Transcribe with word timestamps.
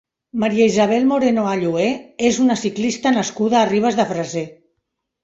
María 0.43 0.67
Isabel 0.69 1.03
Moreno 1.11 1.43
Allué 1.51 1.89
és 2.29 2.39
una 2.45 2.57
ciclista 2.63 3.13
nascuda 3.19 3.59
a 3.61 3.69
Ribes 3.73 3.99
de 4.01 4.07
Freser. 4.15 4.45